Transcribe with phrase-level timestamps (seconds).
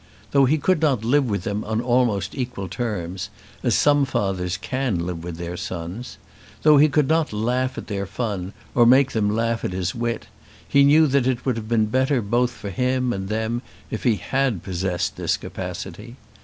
[0.31, 3.29] Though he could not live with them on almost equal terms,
[3.61, 6.17] as some fathers can live with their sons,
[6.63, 10.25] though he could not laugh at their fun or make them laugh at his wit,
[10.67, 13.61] he knew that it would have been better both for him and them
[13.91, 16.15] if he had possessed this capacity.